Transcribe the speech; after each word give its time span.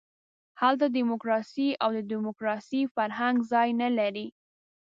هلته 0.61 0.85
ډیموکراسي 0.97 1.69
او 1.83 1.89
د 1.97 1.99
ډیموکراسۍ 2.11 2.81
فرهنګ 2.95 3.37
ځای 3.51 3.69
نه 3.81 3.89
لري. 3.99 4.27